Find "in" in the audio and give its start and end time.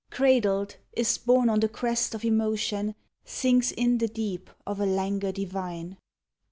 3.71-3.99